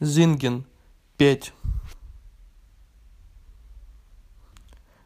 [0.00, 0.66] Singen–
[1.16, 1.52] петь.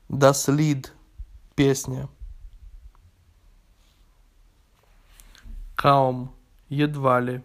[0.09, 0.95] Das Lied–
[1.55, 2.09] песня.
[5.77, 6.31] Kaum–
[6.71, 7.43] едва ли.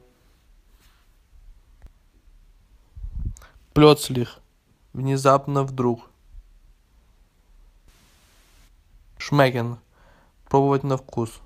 [3.73, 4.39] Plötzlich–
[4.94, 6.10] внезапно вдруг.
[9.18, 9.80] Schmecken–
[10.50, 11.41] пробовать на вкус.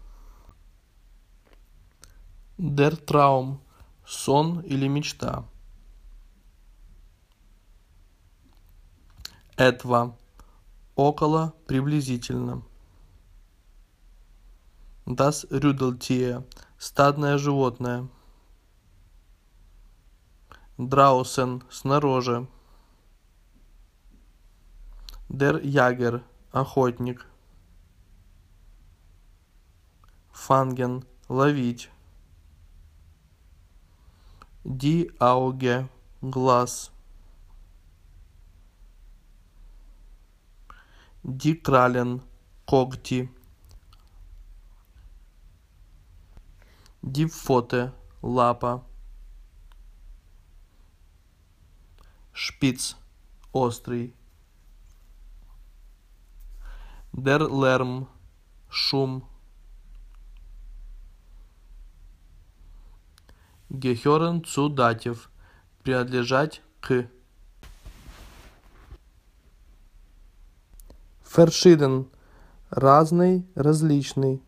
[2.59, 3.57] Der Traum–
[4.05, 5.43] сон или мечта.
[9.57, 10.15] Etwa–
[10.95, 12.61] около, приблизительно.
[15.07, 16.43] Das Rüdeltier–
[16.77, 18.07] стадное животное.
[20.77, 22.47] Draußen– снаружи.
[25.27, 27.25] Der Jäger– охотник.
[30.31, 31.89] Fangen– ловить.
[34.63, 35.89] Die Auge–
[36.21, 36.91] глаз.
[41.61, 42.21] Krallen–
[42.65, 43.29] когти.
[47.03, 48.83] Pfote– лапа.
[52.33, 52.95] Spitz–
[53.51, 54.13] острый.
[57.11, 58.07] Der Lärm–
[58.69, 59.27] шум.
[63.69, 65.29] Zu Dativ–
[65.83, 67.09] принадлежать к.
[71.37, 72.09] Verschieden–
[72.71, 74.41] разный, различный.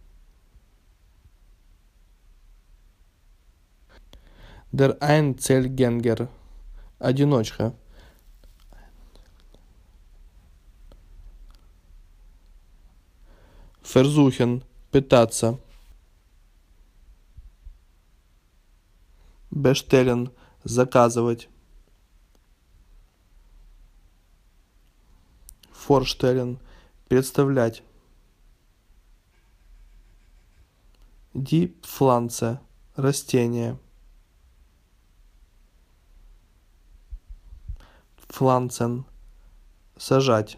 [4.71, 6.29] Der Einzelgänger–
[6.99, 7.75] одиночка.
[13.83, 15.59] Versuchen– пытаться.
[19.51, 20.31] Bestellen–
[20.63, 21.49] заказывать.
[25.71, 26.59] Vorstellen–
[27.09, 27.83] представлять.
[31.33, 32.59] Pflanze–
[32.95, 33.77] растение.
[38.29, 39.05] Pflanzen–
[39.97, 40.57] сажать.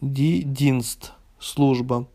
[0.00, 2.08] Dienst– служба.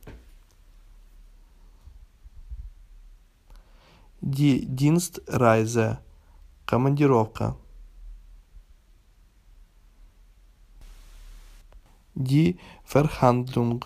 [4.22, 6.00] Die Dienstreise–
[6.66, 7.58] командировка.
[12.16, 13.84] Die Verhandlung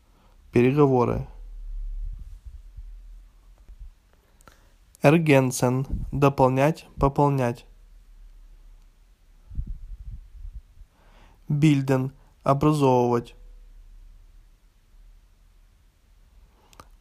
[0.52, 1.26] –переговоры.
[5.00, 7.64] Ergänzen– дополнять, пополнять.
[11.48, 13.34] Bilden– образовывать.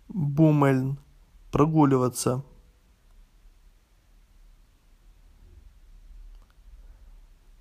[0.07, 0.97] Бумельн–
[1.51, 2.41] прогуливаться.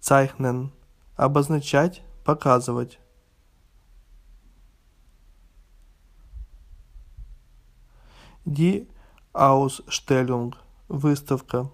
[0.01, 0.71] Zeichnen–
[1.17, 3.01] обозначать, показывать.
[8.51, 8.89] Die
[9.35, 10.57] Ausstellung–
[10.89, 11.71] выставка.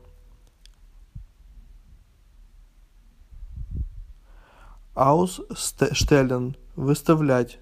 [4.93, 7.61] Ausstellen– выставлять.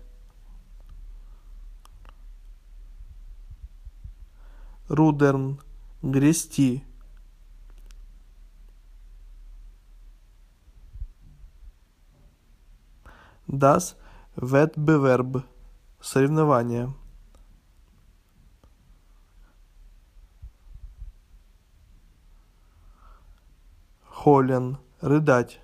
[4.88, 5.60] Рудерн–
[6.02, 6.82] грести.
[13.46, 13.94] Das
[14.36, 15.44] Wettbewerb–
[16.00, 16.94] соревнование.
[24.22, 25.60] Холен– рыдать.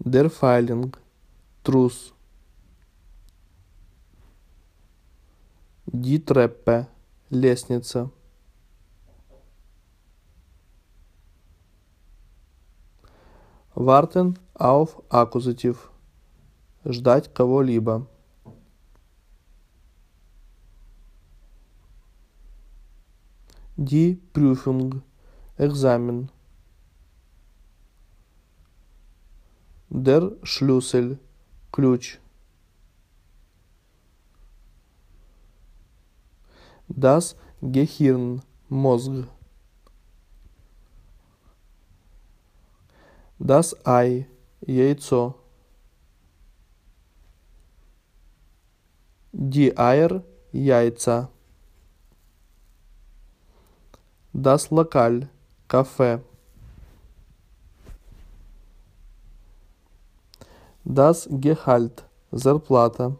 [0.00, 0.92] Feiling–
[1.62, 2.12] трус.
[5.86, 6.88] Treppe–
[7.30, 8.10] лестница.
[13.76, 15.76] Warten auf Akkusativ–
[16.84, 18.08] ждать кого-либо.
[23.81, 26.29] Die Prüfung – экзамен.
[29.89, 32.19] Der Schlüssel – ключ.
[36.87, 39.27] Das Gehirn – мозг.
[43.39, 45.35] Das Ei – яйцо.
[49.31, 51.29] Die Eier – яйца.
[54.34, 55.28] Das Lokal–
[55.68, 56.22] кафе.
[60.84, 63.14] Das Gehalt– зарплата.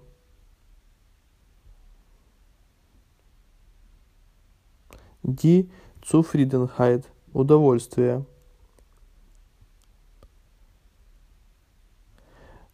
[5.22, 5.70] Die
[6.00, 8.24] Zufriedenheit– удовольствие.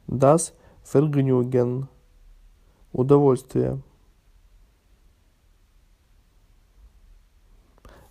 [0.07, 0.55] Das
[0.85, 1.89] Vergnügen–
[2.93, 3.83] удовольствие.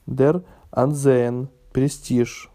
[0.10, 2.50] Der Ansehen– престиж.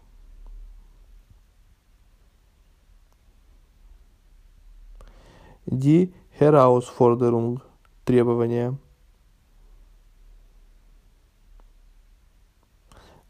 [5.67, 7.61] Die Herausforderung–
[8.05, 8.75] требование.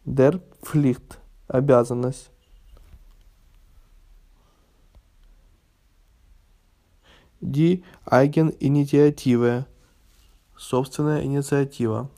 [0.06, 1.20] Der Pflicht–
[1.50, 2.32] обязанность.
[7.42, 9.66] Die Eigeninitiative–
[10.56, 12.10] собственная инициатива.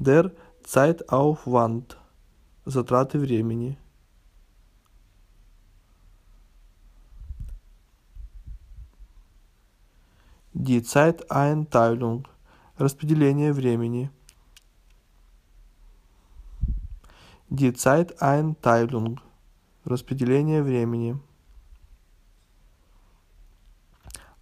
[0.00, 0.30] Der
[0.62, 1.98] Zeitaufwand–
[2.64, 3.76] затраты времени.
[10.52, 12.28] Die Zeiteinteilung–
[12.78, 14.08] распределение времени.
[17.48, 19.20] Die Zeiteinteilung–
[19.84, 21.16] распределение времени.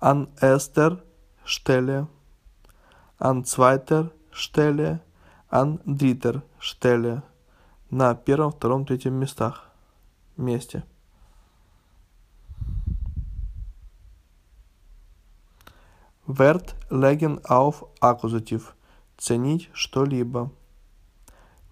[0.00, 1.02] An erster
[1.46, 2.08] Stelle,
[3.16, 5.00] an zweiter Stelle,
[5.50, 7.22] dritter Stelle.
[7.90, 9.70] На первом, втором, третьем местах.
[10.36, 10.84] Месте.
[16.26, 18.74] Wert legen auf Akkusativ.
[19.16, 20.50] Ценить что-либо.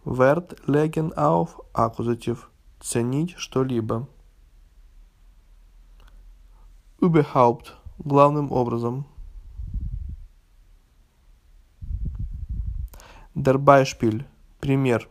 [0.04, 2.48] Wert legen auf Akkusativ.
[2.80, 4.06] Ценить что-либо.
[7.00, 7.72] Überhaupt.
[7.98, 9.06] Главным образом.
[13.36, 14.24] Der Beispiel.
[14.60, 15.08] Пример.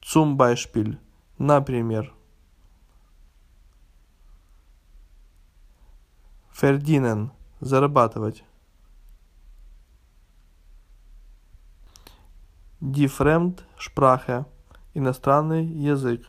[0.00, 0.98] Zum Beispiel.
[1.38, 2.12] Например.
[6.50, 7.30] Verdienen–
[7.60, 8.44] зарабатывать.
[12.80, 14.46] Die Fremdsprache–
[14.94, 16.28] иностранный язык.